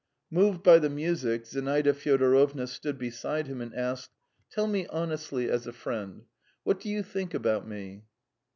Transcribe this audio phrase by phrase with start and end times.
[0.31, 4.09] Moved by the music, Zinaida Fyodorovna stood beside him and asked:
[4.49, 6.23] "Tell me honestly, as a friend,
[6.63, 8.05] what do you think about me?"